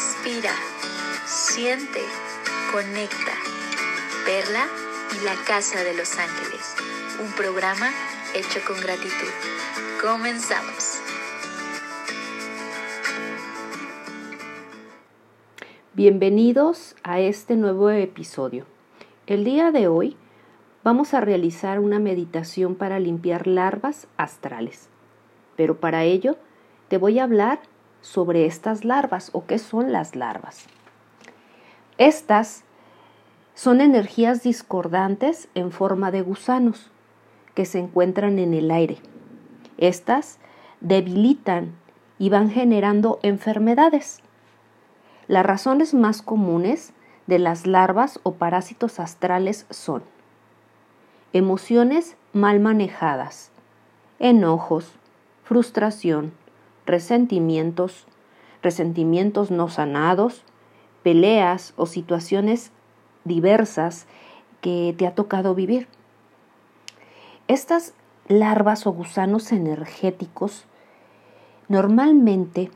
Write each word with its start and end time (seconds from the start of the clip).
Respira, 0.00 0.54
siente, 1.26 2.00
conecta. 2.72 3.32
Perla 4.24 4.66
y 5.14 5.24
la 5.26 5.34
Casa 5.46 5.84
de 5.84 5.94
los 5.94 6.18
Ángeles. 6.18 6.74
Un 7.22 7.30
programa 7.32 7.90
hecho 8.34 8.60
con 8.66 8.80
gratitud. 8.80 9.28
Comenzamos. 10.00 11.02
Bienvenidos 15.92 16.96
a 17.02 17.20
este 17.20 17.56
nuevo 17.56 17.90
episodio. 17.90 18.64
El 19.26 19.44
día 19.44 19.70
de 19.70 19.88
hoy 19.88 20.16
vamos 20.82 21.12
a 21.12 21.20
realizar 21.20 21.78
una 21.78 21.98
meditación 21.98 22.74
para 22.74 22.98
limpiar 23.00 23.46
larvas 23.46 24.06
astrales. 24.16 24.88
Pero 25.56 25.78
para 25.78 26.04
ello 26.04 26.38
te 26.88 26.96
voy 26.96 27.18
a 27.18 27.24
hablar 27.24 27.60
sobre 28.00 28.46
estas 28.46 28.84
larvas 28.84 29.30
o 29.32 29.46
qué 29.46 29.58
son 29.58 29.92
las 29.92 30.16
larvas. 30.16 30.66
Estas 31.98 32.64
son 33.54 33.80
energías 33.80 34.42
discordantes 34.42 35.48
en 35.54 35.70
forma 35.70 36.10
de 36.10 36.22
gusanos 36.22 36.90
que 37.54 37.66
se 37.66 37.78
encuentran 37.78 38.38
en 38.38 38.54
el 38.54 38.70
aire. 38.70 38.98
Estas 39.76 40.38
debilitan 40.80 41.74
y 42.18 42.30
van 42.30 42.50
generando 42.50 43.18
enfermedades. 43.22 44.20
Las 45.26 45.44
razones 45.44 45.94
más 45.94 46.22
comunes 46.22 46.92
de 47.26 47.38
las 47.38 47.66
larvas 47.66 48.18
o 48.22 48.34
parásitos 48.34 48.98
astrales 48.98 49.66
son 49.70 50.02
emociones 51.32 52.16
mal 52.32 52.60
manejadas, 52.60 53.50
enojos, 54.18 54.92
frustración, 55.44 56.32
resentimientos, 56.90 58.06
resentimientos 58.62 59.50
no 59.50 59.68
sanados, 59.68 60.42
peleas 61.02 61.72
o 61.76 61.86
situaciones 61.86 62.72
diversas 63.24 64.06
que 64.60 64.94
te 64.98 65.06
ha 65.06 65.14
tocado 65.14 65.54
vivir. 65.54 65.88
Estas 67.48 67.94
larvas 68.28 68.86
o 68.86 68.92
gusanos 68.92 69.52
energéticos 69.52 70.64
normalmente 71.68 72.70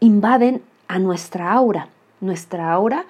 invaden 0.00 0.62
a 0.86 0.98
nuestra 0.98 1.52
aura. 1.52 1.88
Nuestra 2.20 2.72
aura 2.72 3.04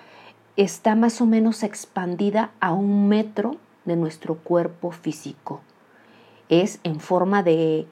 está 0.57 0.95
más 0.95 1.21
o 1.21 1.27
menos 1.27 1.63
expandida 1.63 2.51
a 2.61 2.73
un 2.73 3.09
metro 3.09 3.57
de 3.85 3.97
nuestro 3.97 4.37
cuerpo 4.37 4.91
físico. 4.91 5.61
Es 6.49 6.81
en 6.83 7.01
forma 7.01 7.43
de 7.43 7.87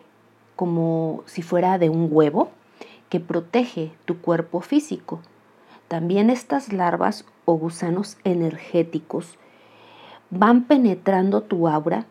como 0.57 1.23
si 1.27 1.43
fuera 1.43 1.79
de 1.79 1.91
un 1.91 2.09
huevo 2.11 2.51
que 3.09 3.21
protege 3.21 3.93
tu 4.05 4.21
cuerpo 4.21 4.61
físico. 4.61 5.21
También 5.89 6.31
estas 6.31 6.73
larvas 6.73 7.25
o 7.45 7.55
gusanos 7.55 8.17
energéticos 8.25 9.39
van 10.31 10.65
penetrando 10.65 11.43
tu 11.43 11.69
aura 11.69 12.07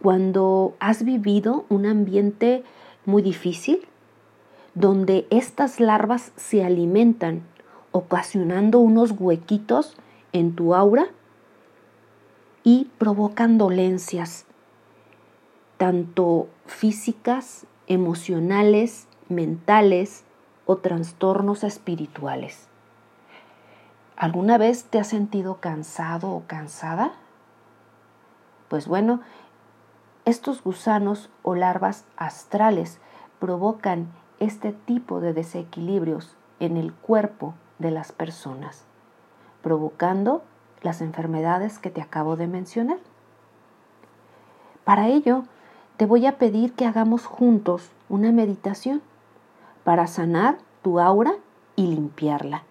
cuando 0.00 0.76
has 0.78 1.04
vivido 1.04 1.64
un 1.68 1.86
ambiente 1.86 2.62
muy 3.06 3.22
difícil, 3.22 3.88
donde 4.74 5.26
estas 5.30 5.80
larvas 5.80 6.32
se 6.36 6.64
alimentan, 6.64 7.42
ocasionando 7.92 8.78
unos 8.78 9.12
huequitos 9.18 9.96
en 10.32 10.54
tu 10.54 10.74
aura 10.74 11.08
y 12.62 12.90
provocan 12.98 13.58
dolencias, 13.58 14.44
tanto 15.78 16.48
físicas 16.66 17.66
emocionales, 17.86 19.06
mentales 19.28 20.24
o 20.66 20.76
trastornos 20.76 21.64
espirituales. 21.64 22.68
¿Alguna 24.16 24.58
vez 24.58 24.84
te 24.84 24.98
has 24.98 25.08
sentido 25.08 25.60
cansado 25.60 26.30
o 26.30 26.44
cansada? 26.46 27.12
Pues 28.68 28.88
bueno, 28.88 29.20
estos 30.24 30.62
gusanos 30.62 31.30
o 31.42 31.54
larvas 31.54 32.04
astrales 32.16 32.98
provocan 33.38 34.08
este 34.40 34.72
tipo 34.72 35.20
de 35.20 35.32
desequilibrios 35.32 36.34
en 36.60 36.76
el 36.76 36.92
cuerpo 36.92 37.54
de 37.78 37.90
las 37.90 38.12
personas, 38.12 38.84
provocando 39.62 40.42
las 40.82 41.00
enfermedades 41.00 41.78
que 41.78 41.90
te 41.90 42.00
acabo 42.00 42.36
de 42.36 42.46
mencionar. 42.46 42.98
Para 44.84 45.08
ello, 45.08 45.44
te 45.96 46.04
voy 46.04 46.26
a 46.26 46.36
pedir 46.38 46.74
que 46.74 46.86
hagamos 46.86 47.24
juntos 47.24 47.90
una 48.08 48.30
meditación 48.30 49.02
para 49.82 50.06
sanar 50.06 50.58
tu 50.82 51.00
aura 51.00 51.34
y 51.74 51.86
limpiarla. 51.86 52.64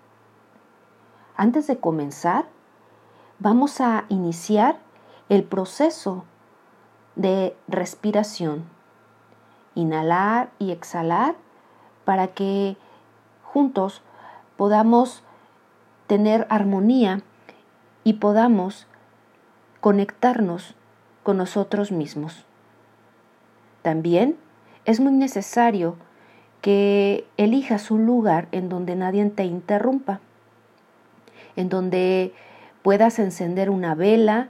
Antes 1.36 1.68
de 1.68 1.78
comenzar, 1.78 2.46
vamos 3.40 3.82
a 3.82 4.06
iniciar 4.10 4.78
el 5.30 5.44
proceso 5.44 6.24
de 7.16 7.56
respiración. 7.68 8.66
Inhalar 9.74 10.52
y 10.60 10.72
exhalar 10.72 11.36
para 12.06 12.28
que 12.28 12.78
juntos 13.44 14.02
podamos 14.56 15.24
tener 16.08 16.46
armonía 16.50 17.22
y 18.04 18.14
podamos 18.14 18.86
conectarnos 19.82 20.76
con 21.24 21.38
nosotros 21.38 21.92
mismos. 21.92 22.45
También 23.86 24.36
es 24.86 25.00
muy 25.00 25.12
necesario 25.14 25.96
que 26.64 27.24
elijas 27.38 27.92
un 27.92 28.08
lugar 28.08 28.48
en 28.52 28.68
donde 28.68 28.96
nadie 28.96 29.24
te 29.30 29.44
interrumpa, 29.44 30.22
en 31.56 31.70
donde 31.70 32.34
puedas 32.82 33.20
encender 33.20 33.70
una 33.70 33.94
vela 33.94 34.50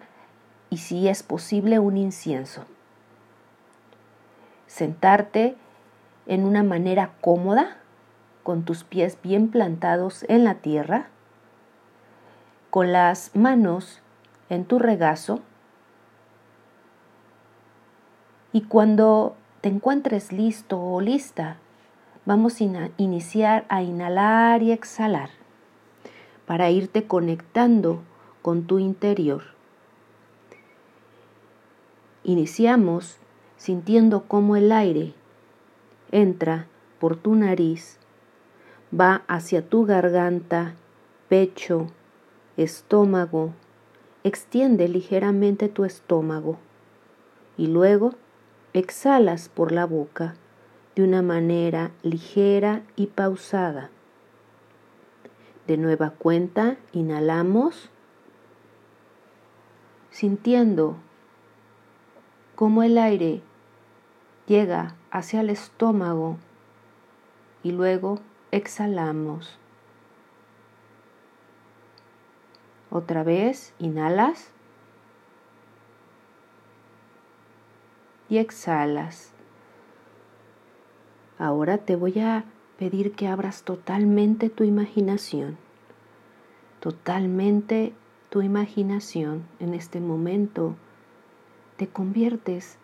y 0.70 0.78
si 0.78 1.10
es 1.10 1.22
posible 1.22 1.80
un 1.80 1.98
incienso. 1.98 2.64
Sentarte 4.68 5.58
en 6.28 6.46
una 6.46 6.64
manera 6.64 7.12
cómoda, 7.20 7.76
con 8.42 8.64
tus 8.64 8.86
pies 8.86 9.18
bien 9.22 9.50
plantados 9.50 10.24
en 10.30 10.46
la 10.46 10.54
tierra, 10.56 11.08
con 12.70 12.94
las 12.94 13.36
manos 13.36 14.00
en 14.48 14.64
tu 14.64 14.80
regazo 14.80 15.42
y 18.56 18.62
cuando 18.62 19.36
te 19.60 19.68
encuentres 19.68 20.32
listo 20.32 20.80
o 20.80 21.02
lista, 21.02 21.58
vamos 22.26 22.62
a 22.62 22.90
iniciar 22.96 23.66
a 23.68 23.84
inhalar 23.84 24.64
y 24.64 24.72
exhalar 24.72 25.30
para 26.46 26.70
irte 26.70 27.04
conectando 27.04 28.00
con 28.42 28.64
tu 28.64 28.80
interior. 28.80 29.44
Iniciamos 32.24 33.18
sintiendo 33.58 34.24
cómo 34.24 34.56
el 34.56 34.72
aire 34.72 35.14
entra 36.14 36.68
por 36.98 37.18
tu 37.18 37.36
nariz, 37.36 38.00
va 38.98 39.24
hacia 39.28 39.68
tu 39.68 39.86
garganta, 39.86 40.76
pecho, 41.28 41.88
estómago, 42.56 43.52
extiende 44.24 44.88
ligeramente 44.88 45.68
tu 45.68 45.84
estómago 45.84 46.58
y 47.58 47.68
luego 47.68 48.14
exhalas 48.80 49.50
por 49.50 49.72
la 49.72 49.86
boca 49.86 50.36
de 50.96 51.04
una 51.04 51.22
manera 51.22 51.92
ligera 52.04 52.84
y 52.96 53.08
pausada. 53.08 53.90
De 55.68 55.78
nueva 55.78 56.12
cuenta, 56.12 56.78
inhalamos, 56.92 57.90
sintiendo 60.12 60.98
cómo 62.56 62.84
el 62.84 62.98
aire 62.98 63.42
llega 64.48 64.96
hacia 65.12 65.42
el 65.42 65.50
estómago 65.50 66.38
y 67.64 67.72
luego 67.72 68.20
exhalamos. 68.52 69.58
Otra 72.90 73.24
vez, 73.24 73.74
inhalas. 73.80 74.55
Y 78.30 78.38
exhalas. 78.38 79.32
Ahora 81.38 81.78
te 81.80 81.96
voy 81.96 82.20
a 82.20 82.46
pedir 82.78 83.14
que 83.14 83.28
abras 83.28 83.64
totalmente 83.64 84.50
tu 84.50 84.64
imaginación, 84.64 85.58
totalmente 86.80 87.94
tu 88.30 88.42
imaginación 88.42 89.44
en 89.60 89.74
este 89.74 90.00
momento. 90.00 90.76
Te 91.78 91.88
conviertes 91.88 92.78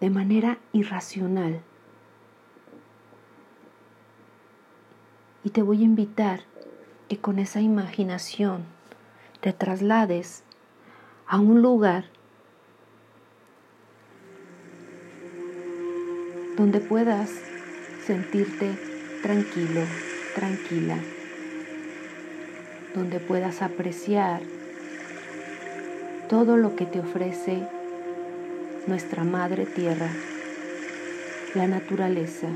de 0.00 0.10
manera 0.10 0.58
irracional. 0.72 1.60
Y 5.44 5.50
te 5.50 5.62
voy 5.62 5.82
a 5.82 5.84
invitar 5.84 6.40
que 7.08 7.18
con 7.18 7.38
esa 7.38 7.60
imaginación 7.60 8.64
te 9.40 9.52
traslades 9.52 10.42
a 11.26 11.38
un 11.38 11.62
lugar 11.62 12.06
donde 16.60 16.80
puedas 16.80 17.30
sentirte 18.06 18.72
tranquilo, 19.22 19.80
tranquila, 20.34 20.96
donde 22.94 23.18
puedas 23.18 23.62
apreciar 23.62 24.42
todo 26.28 26.58
lo 26.58 26.76
que 26.76 26.84
te 26.84 27.00
ofrece 27.00 27.62
nuestra 28.86 29.24
Madre 29.24 29.64
Tierra, 29.64 30.10
la 31.54 31.66
naturaleza. 31.66 32.48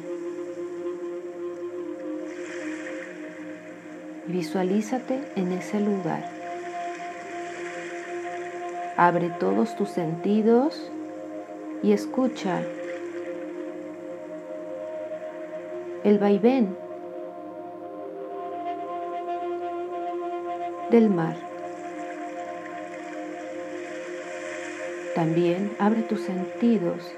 Visualízate 4.27 5.19
en 5.35 5.51
ese 5.51 5.81
lugar. 5.81 6.31
Abre 8.99 9.31
todos 9.41 9.75
tus 9.77 9.89
sentidos 9.89 10.91
y 11.83 11.93
escucha 11.93 12.61
el 16.05 16.19
vaivén 16.19 16.77
del 20.91 21.09
mar. 21.09 21.35
También 25.15 25.75
abre 25.79 26.03
tus 26.03 26.21
sentidos 26.21 27.11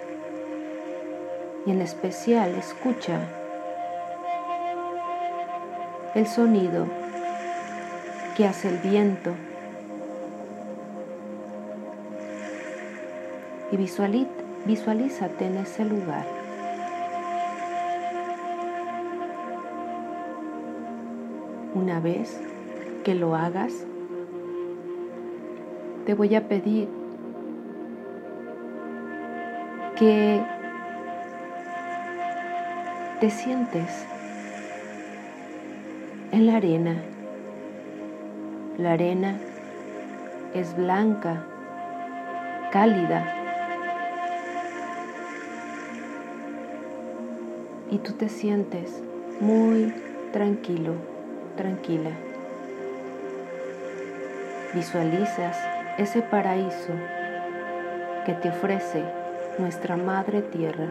y 1.67 1.73
en 1.73 1.83
especial 1.83 2.55
escucha 2.55 3.21
el 6.15 6.29
sonido 6.29 6.87
que 8.37 8.47
hace 8.47 8.69
el 8.69 8.79
viento 8.79 9.33
y 13.73 13.77
visualízate 13.77 15.47
en 15.47 15.57
ese 15.57 15.85
lugar. 15.85 16.36
Una 21.87 22.01
vez 22.01 22.41
que 23.05 23.15
lo 23.15 23.37
hagas, 23.37 23.73
te 26.05 26.15
voy 26.15 26.35
a 26.35 26.49
pedir 26.49 26.89
que 29.97 30.43
te 33.21 33.31
sientes 33.31 34.05
en 36.33 36.47
la 36.47 36.57
arena. 36.57 36.97
La 38.79 38.95
arena 38.95 39.39
es 40.55 40.77
blanca, 40.77 41.47
cálida. 42.73 43.33
Y 47.93 47.99
tú 47.99 48.13
te 48.15 48.29
sientes 48.29 49.05
muy 49.39 49.95
tranquilo, 50.33 51.16
tranquila. 51.57 52.11
Visualizas 54.75 55.57
ese 55.99 56.23
paraíso 56.23 56.93
que 58.27 58.35
te 58.35 58.51
ofrece 58.51 59.03
nuestra 59.59 59.97
Madre 59.97 60.43
Tierra. 60.43 60.89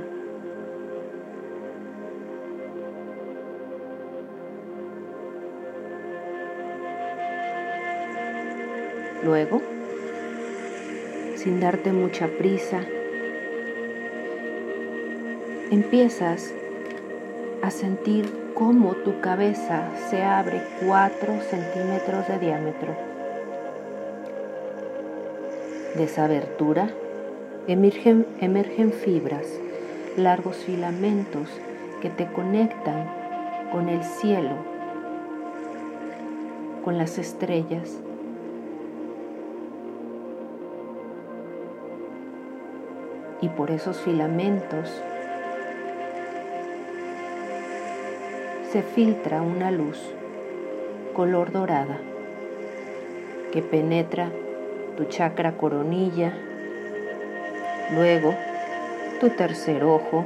Luego, 9.23 9.61
sin 11.35 11.59
darte 11.59 11.91
mucha 11.91 12.27
prisa, 12.27 12.81
empiezas 15.71 16.53
a 17.61 17.71
sentir 17.71 18.44
cómo 18.55 18.93
tu 18.93 19.19
cabeza 19.19 19.83
se 20.09 20.23
abre 20.23 20.63
4 20.87 21.41
centímetros 21.41 22.25
de 22.29 22.39
diámetro. 22.39 22.95
De 25.95 26.05
esa 26.05 26.23
abertura 26.23 26.89
emergen, 27.67 28.25
emergen 28.39 28.93
fibras, 28.93 29.45
largos 30.15 30.55
filamentos 30.55 31.49
que 32.01 32.09
te 32.09 32.27
conectan 32.27 33.09
con 33.73 33.89
el 33.89 34.03
cielo, 34.03 34.55
con 36.85 36.97
las 36.97 37.17
estrellas. 37.17 37.99
Y 43.41 43.49
por 43.49 43.69
esos 43.69 43.97
filamentos 43.97 44.89
se 48.75 48.83
filtra 48.83 49.41
una 49.41 49.71
luz 49.71 49.97
color 51.13 51.53
dorada 51.53 51.97
que 53.53 53.61
penetra 53.61 54.29
tu 54.97 55.05
chakra 55.05 55.53
coronilla 55.53 56.33
Luego, 57.93 58.35
tu 59.21 59.29
tercer 59.29 59.85
ojo, 59.85 60.25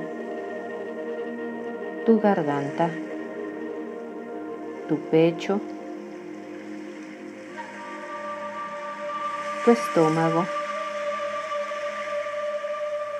tu 2.07 2.19
garganta, 2.19 2.89
tu 4.87 4.97
pecho, 5.11 5.61
tu 9.63 9.71
estómago, 9.71 10.45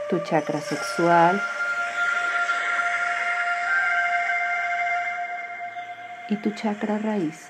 tu 0.10 0.18
chakra 0.22 0.60
sexual 0.60 1.40
y 6.30 6.36
tu 6.38 6.52
chakra 6.52 7.00
raíz. 7.00 7.50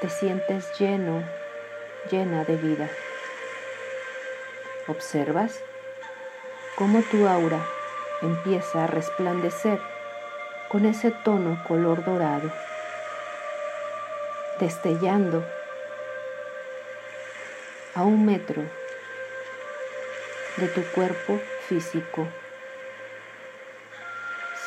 Te 0.00 0.08
sientes 0.08 0.78
lleno, 0.78 1.22
llena 2.10 2.44
de 2.44 2.56
vida. 2.56 2.88
Observas 4.86 5.60
cómo 6.76 7.02
tu 7.02 7.26
aura 7.26 7.60
empieza 8.20 8.84
a 8.84 8.86
resplandecer 8.86 9.80
con 10.68 10.86
ese 10.86 11.10
tono 11.10 11.62
color 11.66 12.04
dorado, 12.04 12.50
destellando 14.60 15.44
a 17.94 18.04
un 18.04 18.24
metro 18.24 18.62
de 20.56 20.68
tu 20.68 20.82
cuerpo 20.92 21.40
físico, 21.68 22.28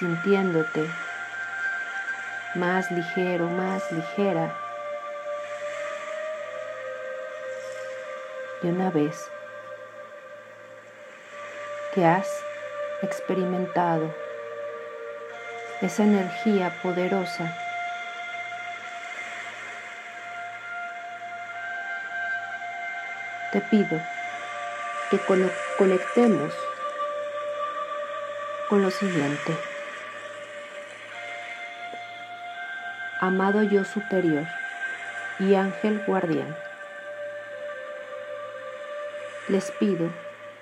sintiéndote 0.05 0.87
más 2.53 2.91
ligero, 2.91 3.49
más 3.49 3.91
ligera. 3.91 4.55
Y 8.61 8.67
una 8.67 8.91
vez 8.91 9.27
que 11.93 12.05
has 12.05 12.27
experimentado 13.01 14.13
esa 15.81 16.03
energía 16.03 16.71
poderosa 16.83 17.51
te 23.51 23.59
pido 23.61 23.99
que 25.09 25.19
conectemos 25.77 26.53
con 28.69 28.81
lo 28.83 28.91
siguiente. 28.91 29.74
Amado 33.27 33.63
yo 33.63 33.83
superior 33.85 34.45
y 35.39 35.55
ángel 35.55 35.99
guardián, 36.05 36.55
les 39.47 39.71
pido 39.71 40.11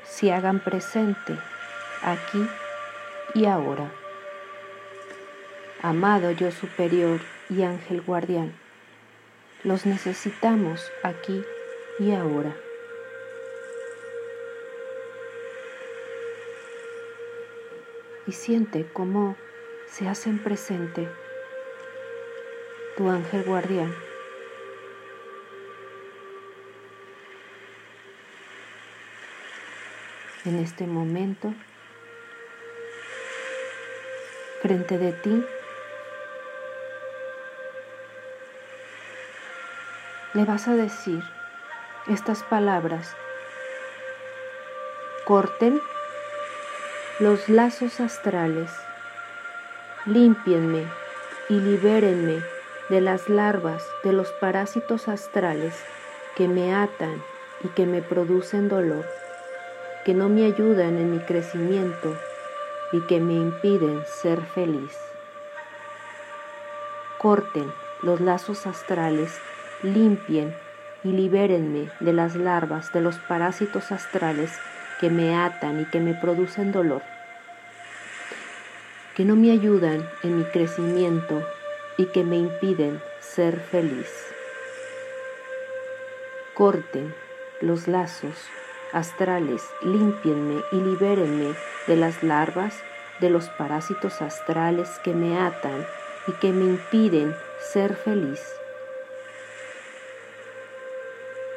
se 0.05 0.32
hagan 0.32 0.62
presente 0.62 1.38
aquí 2.03 2.48
y 3.34 3.48
ahora. 3.48 3.91
Amado 5.82 6.32
yo 6.32 6.51
superior 6.51 7.20
y 7.50 7.63
ángel 7.63 8.01
guardián, 8.01 8.53
los 9.65 9.86
necesitamos 9.86 10.89
aquí 11.03 11.43
y 12.00 12.13
ahora. 12.13 12.55
Y 18.25 18.32
siente 18.32 18.88
cómo 18.93 19.36
se 19.89 20.08
hacen 20.08 20.39
presente 20.39 21.10
tu 22.97 23.09
ángel 23.09 23.43
guardián 23.43 23.93
en 30.45 30.59
este 30.59 30.85
momento 30.85 31.53
frente 34.62 34.97
de 34.97 35.12
ti. 35.12 35.45
Le 40.33 40.45
vas 40.45 40.67
a 40.67 40.75
decir 40.75 41.21
estas 42.07 42.43
palabras. 42.43 43.15
Corten 45.25 45.81
los 47.19 47.47
lazos 47.50 48.00
astrales, 48.00 48.71
límpienme 50.05 50.85
y 51.50 51.53
libérenme 51.53 52.52
de 52.93 53.01
las 53.01 53.27
larvas 53.27 53.83
de 54.03 54.13
los 54.13 54.31
parásitos 54.33 55.07
astrales 55.07 55.73
que 56.35 56.47
me 56.47 56.75
atan 56.75 57.23
y 57.63 57.69
que 57.69 57.88
me 57.88 58.03
producen 58.03 58.69
dolor, 58.69 59.03
que 60.05 60.13
no 60.13 60.29
me 60.29 60.45
ayudan 60.45 61.00
en 61.00 61.12
mi 61.12 61.17
crecimiento 61.17 62.15
y 62.91 63.01
que 63.07 63.19
me 63.19 63.33
impiden 63.33 64.03
ser 64.05 64.41
feliz. 64.41 64.95
Corten 67.17 67.73
los 68.03 68.21
lazos 68.21 68.67
astrales, 68.67 69.39
limpien 69.81 70.55
y 71.03 71.13
libérenme 71.13 71.89
de 72.00 72.13
las 72.13 72.35
larvas 72.35 72.93
de 72.93 73.01
los 73.01 73.17
parásitos 73.17 73.91
astrales 73.91 74.51
que 75.00 75.09
me 75.09 75.35
atan 75.35 75.81
y 75.81 75.85
que 75.85 76.00
me 76.00 76.13
producen 76.13 76.71
dolor, 76.71 77.01
que 79.15 79.25
no 79.25 79.35
me 79.35 79.50
ayudan 79.50 80.07
en 80.21 80.38
mi 80.38 80.43
crecimiento 80.43 81.43
y 81.97 82.07
que 82.07 82.23
me 82.23 82.38
impiden 82.38 83.01
ser 83.19 83.59
feliz. 83.59 84.09
Corten 86.53 87.13
los 87.62 87.88
lazos 87.88 88.35
astrales, 88.91 89.63
límpienme 89.81 90.62
y 90.71 90.75
libérenme 90.75 91.55
de 91.88 91.95
las 91.95 92.23
larvas 92.23 92.75
de 93.19 93.29
los 93.29 93.50
parásitos 93.50 94.21
astrales 94.21 94.89
que 95.03 95.13
me 95.13 95.39
atan 95.39 95.85
y 96.27 96.31
que 96.33 96.51
me 96.51 96.65
impiden 96.65 97.35
ser 97.71 97.95
feliz. 97.95 98.41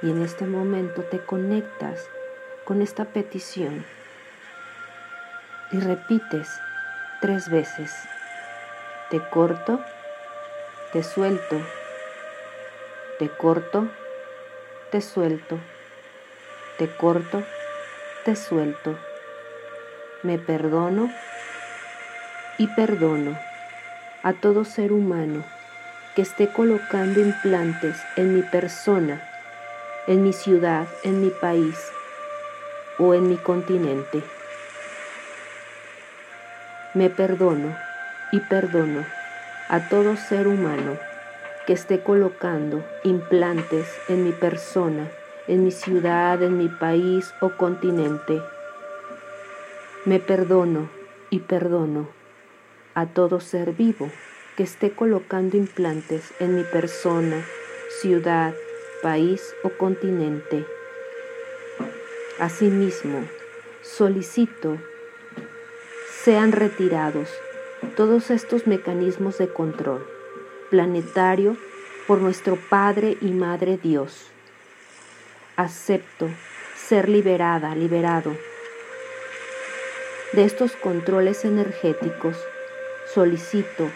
Y 0.02 0.10
en 0.10 0.22
este 0.22 0.46
momento 0.46 1.02
te 1.02 1.18
conectas 1.18 2.08
con 2.64 2.82
esta 2.82 3.04
petición 3.06 3.84
y 5.72 5.80
repites 5.80 6.48
tres 7.20 7.50
veces. 7.50 7.92
Te 9.10 9.20
corto, 9.30 9.80
te 10.92 11.02
suelto, 11.02 11.60
te 13.18 13.28
corto, 13.28 13.88
te 14.90 15.00
suelto, 15.00 15.58
te 16.78 16.88
corto, 16.88 17.42
te 18.24 18.36
suelto, 18.36 18.96
me 20.22 20.38
perdono 20.38 21.10
y 22.58 22.68
perdono 22.68 23.36
a 24.22 24.32
todo 24.34 24.64
ser 24.64 24.92
humano 24.92 25.44
que 26.14 26.22
esté 26.22 26.52
colocando 26.52 27.20
implantes 27.20 27.96
en 28.14 28.34
mi 28.34 28.42
persona, 28.42 29.20
en 30.06 30.22
mi 30.22 30.32
ciudad, 30.32 30.86
en 31.02 31.20
mi 31.20 31.30
país 31.30 31.76
o 32.98 33.12
en 33.12 33.28
mi 33.28 33.36
continente. 33.38 34.22
Me 36.94 37.10
perdono 37.10 37.76
y 38.30 38.38
perdono 38.40 39.15
a 39.68 39.88
todo 39.88 40.16
ser 40.16 40.46
humano 40.46 40.96
que 41.66 41.72
esté 41.72 42.02
colocando 42.02 42.84
implantes 43.02 43.86
en 44.08 44.22
mi 44.24 44.30
persona, 44.30 45.10
en 45.48 45.64
mi 45.64 45.72
ciudad, 45.72 46.40
en 46.42 46.56
mi 46.56 46.68
país 46.68 47.34
o 47.40 47.50
continente. 47.50 48.40
Me 50.04 50.20
perdono 50.20 50.88
y 51.30 51.40
perdono 51.40 52.08
a 52.94 53.06
todo 53.06 53.40
ser 53.40 53.72
vivo 53.72 54.10
que 54.56 54.62
esté 54.62 54.92
colocando 54.92 55.56
implantes 55.56 56.32
en 56.38 56.54
mi 56.54 56.62
persona, 56.62 57.44
ciudad, 58.00 58.54
país 59.02 59.54
o 59.64 59.70
continente. 59.70 60.64
Asimismo, 62.38 63.24
solicito 63.82 64.78
sean 66.22 66.52
retirados 66.52 67.28
todos 67.86 68.30
estos 68.30 68.66
mecanismos 68.66 69.38
de 69.38 69.48
control 69.48 70.06
planetario 70.70 71.56
por 72.06 72.20
nuestro 72.20 72.56
Padre 72.68 73.16
y 73.20 73.30
Madre 73.30 73.78
Dios. 73.82 74.26
Acepto 75.56 76.28
ser 76.76 77.08
liberada, 77.08 77.74
liberado 77.74 78.36
de 80.32 80.44
estos 80.44 80.72
controles 80.76 81.44
energéticos. 81.44 82.36
Solicito 83.14 83.88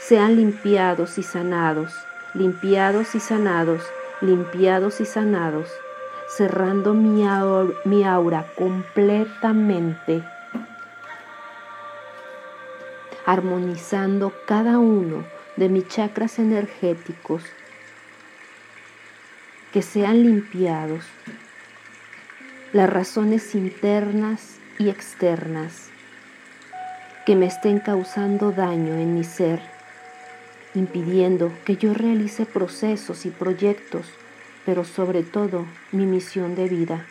sean 0.00 0.36
limpiados 0.36 1.18
y 1.18 1.22
sanados, 1.22 1.92
limpiados 2.34 3.14
y 3.14 3.20
sanados, 3.20 3.82
limpiados 4.20 5.00
y 5.00 5.04
sanados, 5.04 5.70
cerrando 6.28 6.94
mi 6.94 8.04
aura, 8.04 8.46
completamente, 8.56 10.24
armonizando 13.28 14.32
cada 14.46 14.78
uno 14.78 15.22
de 15.58 15.68
mis 15.68 15.86
chakras 15.86 16.38
energéticos, 16.38 17.42
que 19.70 19.82
sean 19.82 20.22
limpiados 20.22 21.04
las 22.72 22.88
razones 22.88 23.54
internas 23.54 24.56
y 24.78 24.88
externas 24.88 25.90
que 27.26 27.36
me 27.36 27.44
estén 27.44 27.80
causando 27.80 28.50
daño 28.50 28.94
en 28.94 29.14
mi 29.14 29.24
ser 29.24 29.60
impidiendo 30.74 31.52
que 31.66 31.76
yo 31.76 31.92
realice 31.92 32.46
procesos 32.46 33.26
y 33.26 33.30
proyectos, 33.30 34.06
pero 34.64 34.84
sobre 34.84 35.22
todo 35.22 35.66
mi 35.92 36.06
misión 36.06 36.54
de 36.54 36.66
vida 36.66 37.04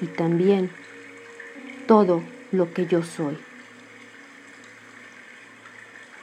y 0.00 0.06
también 0.06 0.70
todo 1.86 2.24
lo 2.50 2.74
que 2.74 2.86
yo 2.86 3.04
soy. 3.04 3.38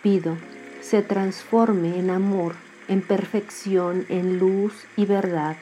Pido 0.08 0.38
se 0.80 1.02
transforme 1.02 2.00
en 2.00 2.12
amor, 2.12 2.56
en 2.88 3.02
perfección, 3.02 4.06
en 4.08 4.40
luz 4.40 4.86
y 4.96 5.06
verdad. 5.06 5.58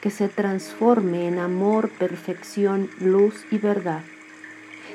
Que 0.00 0.12
se 0.12 0.28
transforme 0.28 1.26
en 1.26 1.40
amor, 1.40 1.88
perfección, 1.88 2.88
luz 3.00 3.44
y 3.50 3.58
verdad. 3.58 4.04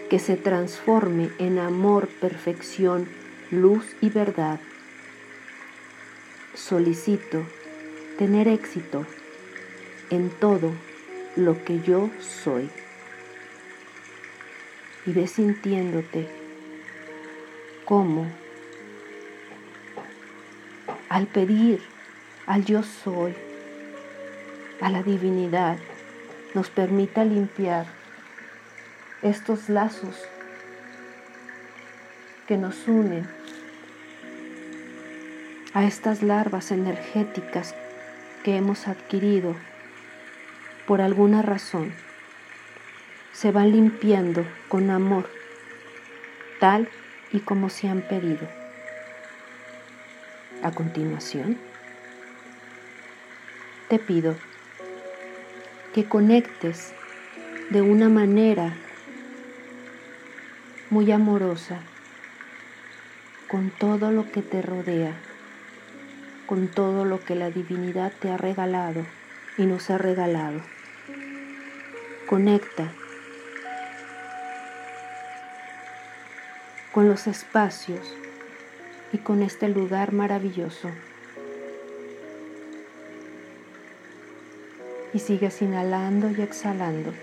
Que 0.09 0.19
se 0.19 0.37
transforme 0.37 1.31
en 1.37 1.59
amor, 1.59 2.07
perfección, 2.07 3.09
luz 3.51 3.83
y 3.99 4.09
verdad 4.09 4.61
solicito 6.53 7.43
tener 8.17 8.47
éxito 8.47 9.05
en 10.11 10.29
todo 10.29 10.71
lo 11.35 11.61
que 11.65 11.81
yo 11.81 12.09
soy. 12.21 12.69
Y 15.05 15.11
ve 15.11 15.27
sintiéndote 15.27 16.38
como 17.89 18.27
al 21.09 21.25
pedir 21.25 21.81
al 22.45 22.63
yo 22.63 22.83
soy, 22.83 23.33
a 24.79 24.91
la 24.91 25.01
divinidad, 25.01 25.79
nos 26.53 26.69
permita 26.69 27.25
limpiar 27.25 27.87
estos 29.23 29.69
lazos 29.69 30.15
que 32.47 32.57
nos 32.57 32.87
unen 32.87 33.27
a 35.73 35.83
estas 35.85 36.21
larvas 36.21 36.69
energéticas 36.69 37.73
que 38.43 38.55
hemos 38.55 38.87
adquirido 38.87 39.55
por 40.85 41.01
alguna 41.01 41.41
razón. 41.41 41.91
Se 43.33 43.51
van 43.51 43.71
limpiando 43.71 44.45
con 44.67 44.91
amor, 44.91 45.27
tal 46.59 46.87
y 47.31 47.39
como 47.39 47.69
se 47.69 47.87
han 47.87 48.01
pedido. 48.01 48.47
A 50.63 50.71
continuación, 50.71 51.57
te 53.87 53.99
pido 53.99 54.35
que 55.93 56.05
conectes 56.05 56.93
de 57.69 57.81
una 57.81 58.09
manera 58.09 58.75
muy 60.89 61.11
amorosa 61.11 61.79
con 63.47 63.69
todo 63.69 64.11
lo 64.11 64.31
que 64.31 64.41
te 64.41 64.61
rodea 64.61 65.15
con 66.49 66.67
todo 66.67 67.05
lo 67.05 67.23
que 67.23 67.35
la 67.35 67.51
divinidad 67.51 68.11
te 68.19 68.31
ha 68.31 68.37
regalado 68.37 69.05
y 69.59 69.67
nos 69.67 69.91
ha 69.91 69.99
regalado. 69.99 70.61
Conecta 72.25 72.91
con 76.93 77.07
los 77.07 77.27
espacios 77.27 78.13
y 79.13 79.17
con 79.19 79.43
este 79.43 79.69
lugar 79.69 80.13
maravilloso. 80.13 80.89
Y 85.13 85.19
sigues 85.19 85.61
inhalando 85.61 86.29
y 86.31 86.41
exhalando. 86.41 87.13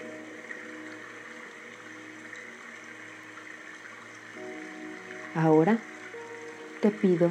Ahora 5.35 5.79
te 6.81 6.91
pido 6.91 7.31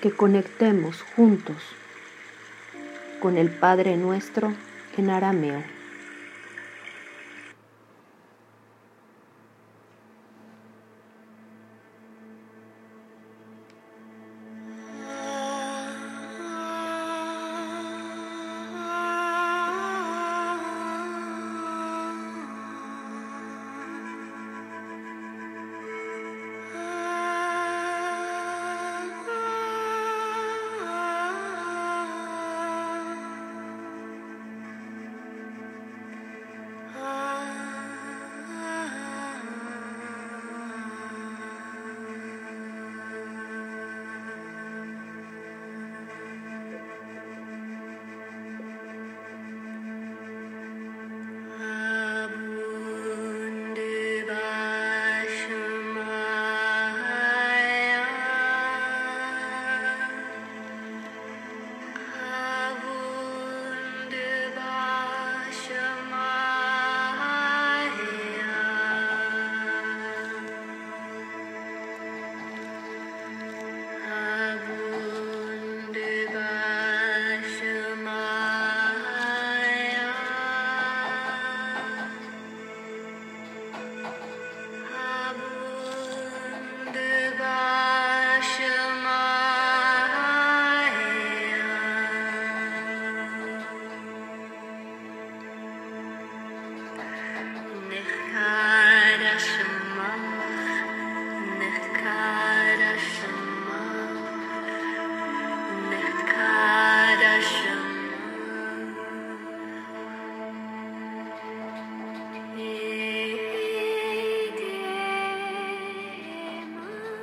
que 0.00 0.10
conectemos 0.10 1.02
juntos 1.14 1.56
con 3.20 3.36
el 3.38 3.50
Padre 3.50 3.96
nuestro 3.96 4.52
en 4.96 5.10
arameo. 5.10 5.62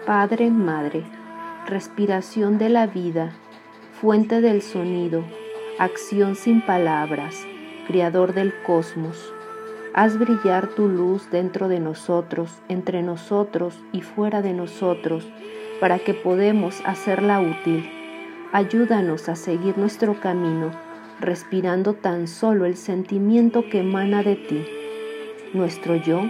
Padre, 0.09 0.49
Madre, 0.49 1.03
respiración 1.67 2.57
de 2.57 2.69
la 2.69 2.87
vida, 2.87 3.29
fuente 4.01 4.41
del 4.41 4.63
sonido, 4.63 5.23
acción 5.77 6.35
sin 6.35 6.65
palabras, 6.65 7.45
Creador 7.85 8.33
del 8.33 8.51
cosmos. 8.63 9.31
Haz 9.93 10.17
brillar 10.17 10.69
tu 10.69 10.87
luz 10.87 11.29
dentro 11.29 11.67
de 11.67 11.79
nosotros, 11.79 12.59
entre 12.69 13.03
nosotros 13.03 13.77
y 13.91 14.01
fuera 14.01 14.41
de 14.41 14.53
nosotros, 14.53 15.29
para 15.79 15.99
que 15.99 16.15
podamos 16.15 16.81
hacerla 16.85 17.39
útil. 17.39 17.87
Ayúdanos 18.51 19.29
a 19.29 19.35
seguir 19.35 19.77
nuestro 19.77 20.19
camino, 20.19 20.71
respirando 21.19 21.93
tan 21.93 22.27
solo 22.27 22.65
el 22.65 22.77
sentimiento 22.77 23.69
que 23.69 23.81
emana 23.81 24.23
de 24.23 24.37
ti. 24.37 24.65
Nuestro 25.53 25.97
yo, 25.97 26.21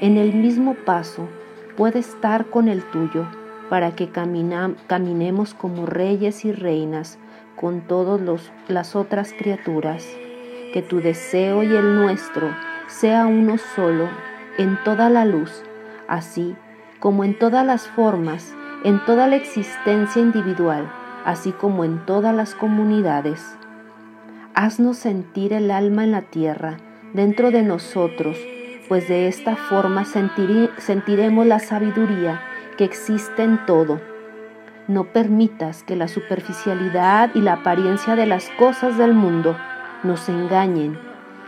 en 0.00 0.16
el 0.16 0.34
mismo 0.34 0.74
paso, 0.74 1.28
puede 1.76 2.00
estar 2.00 2.46
con 2.46 2.68
el 2.68 2.82
tuyo, 2.90 3.26
para 3.68 3.96
que 3.96 4.08
caminemos 4.08 5.54
como 5.54 5.86
reyes 5.86 6.44
y 6.44 6.52
reinas 6.52 7.18
con 7.56 7.80
todas 7.80 8.20
las 8.68 8.94
otras 8.94 9.32
criaturas 9.32 10.06
que 10.72 10.82
tu 10.82 11.00
deseo 11.00 11.62
y 11.62 11.74
el 11.74 11.94
nuestro 11.94 12.50
sea 12.88 13.26
uno 13.26 13.56
solo 13.76 14.08
en 14.58 14.76
toda 14.84 15.08
la 15.08 15.24
luz, 15.24 15.62
así 16.08 16.56
como 17.00 17.24
en 17.24 17.38
todas 17.38 17.64
las 17.64 17.86
formas, 17.86 18.54
en 18.84 19.04
toda 19.04 19.26
la 19.28 19.36
existencia 19.36 20.20
individual, 20.20 20.90
así 21.24 21.52
como 21.52 21.84
en 21.84 22.04
todas 22.06 22.34
las 22.34 22.54
comunidades. 22.54 23.56
Haznos 24.54 24.98
sentir 24.98 25.52
el 25.52 25.70
alma 25.70 26.04
en 26.04 26.12
la 26.12 26.22
tierra, 26.22 26.76
dentro 27.12 27.50
de 27.50 27.62
nosotros, 27.62 28.36
pues 28.88 29.08
de 29.08 29.28
esta 29.28 29.56
forma 29.56 30.04
sentiremos 30.04 31.46
la 31.46 31.58
sabiduría 31.58 32.42
que 32.76 32.84
existe 32.84 33.42
en 33.42 33.64
todo. 33.66 34.00
No 34.86 35.04
permitas 35.04 35.82
que 35.82 35.96
la 35.96 36.08
superficialidad 36.08 37.30
y 37.34 37.40
la 37.40 37.54
apariencia 37.54 38.16
de 38.16 38.26
las 38.26 38.50
cosas 38.58 38.98
del 38.98 39.14
mundo 39.14 39.56
nos 40.02 40.28
engañen 40.28 40.98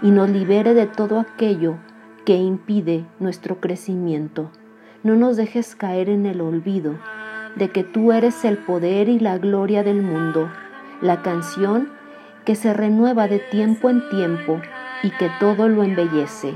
y 0.03 0.11
nos 0.11 0.31
libere 0.31 0.73
de 0.75 0.87
todo 0.87 1.21
aquello 1.21 1.77
que 2.25 2.37
impide 2.37 3.05
nuestro 3.21 3.61
crecimiento. 3.61 4.51
No 5.03 5.15
nos 5.17 5.37
dejes 5.37 5.77
caer 5.77 6.09
en 6.09 6.27
el 6.27 6.41
olvido 6.41 6.95
de 7.57 7.71
que 7.71 7.85
tú 7.85 8.13
eres 8.13 8.45
el 8.45 8.59
poder 8.59 9.09
y 9.09 9.19
la 9.19 9.39
gloria 9.39 9.83
del 9.83 10.03
mundo, 10.03 10.51
la 11.01 11.23
canción 11.23 11.91
que 12.45 12.55
se 12.55 12.73
renueva 12.73 13.29
de 13.29 13.39
tiempo 13.39 13.91
en 13.91 14.09
tiempo 14.09 14.61
y 15.03 15.11
que 15.11 15.31
todo 15.41 15.69
lo 15.69 15.83
embellece. 15.83 16.55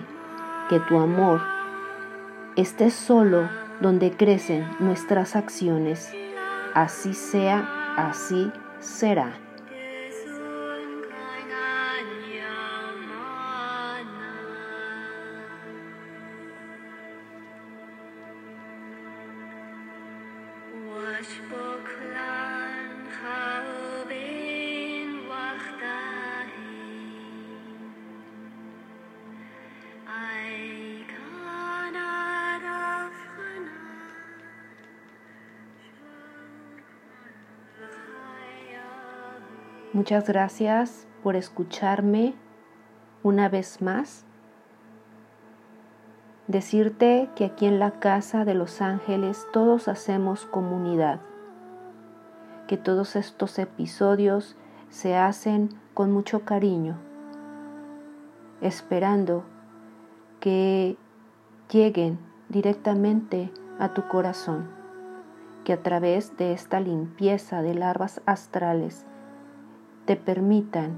Que 0.71 0.79
tu 0.81 1.01
amor 1.01 1.43
esté 2.57 2.91
solo 2.91 3.49
donde 3.81 4.13
crecen 4.13 4.69
nuestras 4.79 5.35
acciones. 5.35 6.13
Así 6.75 7.13
sea, 7.13 7.69
así 7.97 8.53
será. 8.79 9.33
Muchas 40.01 40.27
gracias 40.27 41.07
por 41.23 41.37
escucharme 41.37 42.35
una 43.23 43.51
vez 43.51 43.83
más. 43.83 44.25
Decirte 46.47 47.29
que 47.37 47.45
aquí 47.45 47.67
en 47.67 47.79
la 47.79 47.91
casa 48.01 48.47
de 48.47 48.55
los 48.55 48.81
ángeles 48.81 49.47
todos 49.53 49.89
hacemos 49.89 50.47
comunidad, 50.47 51.21
que 52.67 52.79
todos 52.79 53.15
estos 53.15 53.59
episodios 53.59 54.57
se 54.89 55.19
hacen 55.19 55.69
con 55.93 56.13
mucho 56.13 56.47
cariño, 56.47 56.97
esperando 58.63 59.45
que 60.41 60.97
lleguen 61.71 62.19
directamente 62.49 63.53
a 63.79 63.93
tu 63.93 64.09
corazón, 64.09 64.67
que 65.65 65.75
a 65.75 65.83
través 65.83 66.39
de 66.39 66.55
esta 66.55 66.81
limpieza 66.81 67.61
de 67.61 67.75
larvas 67.75 68.23
astrales 68.25 69.05
te 70.11 70.17
permitan 70.17 70.97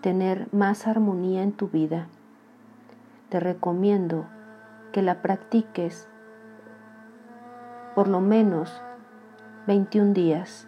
tener 0.00 0.48
más 0.52 0.88
armonía 0.88 1.44
en 1.44 1.52
tu 1.52 1.68
vida. 1.68 2.08
Te 3.28 3.38
recomiendo 3.38 4.26
que 4.90 5.00
la 5.00 5.22
practiques 5.22 6.08
por 7.94 8.08
lo 8.08 8.20
menos 8.20 8.82
21 9.68 10.12
días 10.12 10.66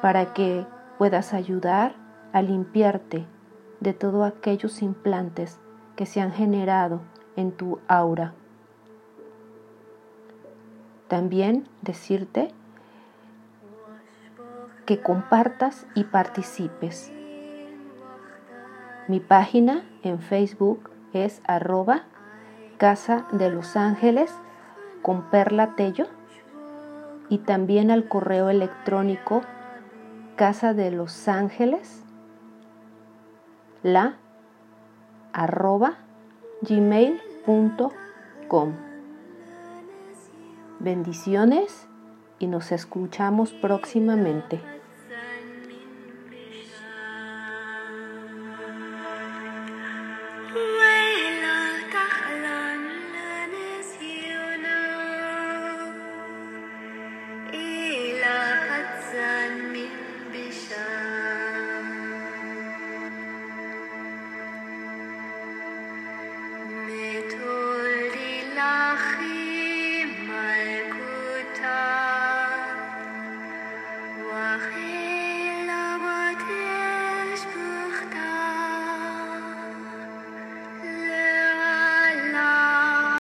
para 0.00 0.32
que 0.32 0.66
puedas 0.96 1.34
ayudar 1.34 1.94
a 2.32 2.40
limpiarte 2.40 3.26
de 3.80 3.92
todos 3.92 4.26
aquellos 4.26 4.80
implantes 4.80 5.60
que 5.94 6.06
se 6.06 6.22
han 6.22 6.32
generado 6.32 7.02
en 7.36 7.52
tu 7.52 7.80
aura. 7.86 8.32
También 11.06 11.68
decirte 11.82 12.54
que 14.86 15.00
compartas 15.00 15.86
y 15.94 16.04
participes. 16.04 17.12
Mi 19.08 19.20
página 19.20 19.84
en 20.02 20.20
Facebook 20.20 20.90
es 21.12 21.42
arroba 21.46 22.04
Casa 22.78 23.26
de 23.32 23.50
los 23.50 23.76
Ángeles 23.76 24.32
con 25.02 25.30
Perla 25.30 25.74
Tello 25.76 26.06
y 27.28 27.38
también 27.38 27.90
al 27.90 28.08
correo 28.08 28.48
electrónico 28.48 29.42
Casa 30.36 30.74
de 30.74 30.90
los 30.90 31.28
Ángeles 31.28 32.02
la 33.82 34.16
arroba 35.32 35.94
gmail.com. 36.62 37.92
Bendiciones 40.80 41.86
y 42.38 42.48
nos 42.48 42.72
escuchamos 42.72 43.52
próximamente. 43.52 44.60